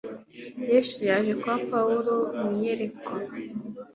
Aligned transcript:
Yesu 0.71 0.97
yaje 1.09 1.31
kwa 1.41 1.55
Pawulo 1.69 2.13
mu 2.39 2.49
iyerekwa 2.57 3.15